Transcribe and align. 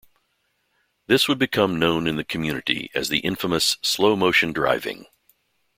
This 1.05 1.27
would 1.27 1.37
become 1.37 1.77
known 1.77 2.07
in 2.07 2.15
the 2.15 2.23
community 2.23 2.89
as 2.95 3.09
the 3.09 3.19
infamous 3.19 3.77
"slow-motion 3.83 4.51
driving". 4.51 5.05